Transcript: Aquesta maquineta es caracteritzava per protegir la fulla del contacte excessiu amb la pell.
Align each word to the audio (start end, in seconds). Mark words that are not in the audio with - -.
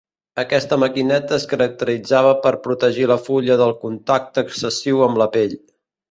Aquesta 0.41 0.77
maquineta 0.83 1.33
es 1.35 1.43
caracteritzava 1.51 2.31
per 2.45 2.53
protegir 2.63 3.05
la 3.11 3.17
fulla 3.27 3.57
del 3.59 3.73
contacte 3.83 4.45
excessiu 4.49 5.05
amb 5.09 5.21
la 5.23 5.29
pell. 5.37 5.55